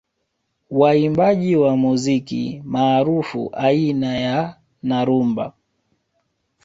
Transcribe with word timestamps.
Waimbaji 0.71 1.55
wa 1.55 1.77
muziki 1.77 2.61
maarufu 2.65 3.49
aina 3.53 4.17
ya 4.19 4.57
na 4.83 5.05
rumba 5.05 5.53